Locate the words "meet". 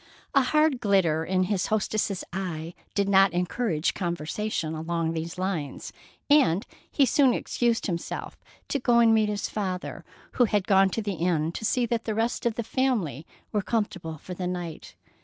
9.13-9.29